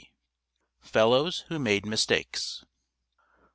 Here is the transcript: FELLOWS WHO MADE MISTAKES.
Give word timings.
FELLOWS 0.81 1.43
WHO 1.49 1.59
MADE 1.59 1.85
MISTAKES. 1.85 2.63